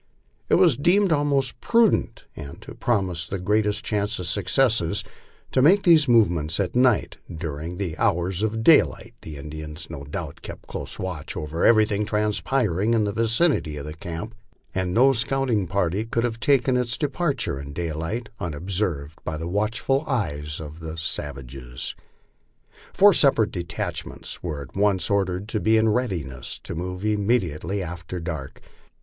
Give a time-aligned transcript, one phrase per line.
[0.49, 5.03] It was deemed most prudent, and to promise greatest chance of success,
[5.51, 10.03] to make these movements at night, as during the hours of daylight the Indians no
[10.03, 14.33] doubt kept close watch over everything transpiring in the vicinity of camp,
[14.73, 20.03] and no scouting party could have taken its departure in daylight unobserved by the watchful
[20.07, 21.93] eyes of the savages.
[22.91, 28.19] Four separate detachments were at once ordered to be in readiness to move immediately after
[28.19, 28.61] dark.